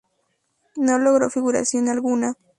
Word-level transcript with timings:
No 0.77 0.97
logró 0.97 1.29
figuración 1.29 1.87
alguna. 1.87 2.33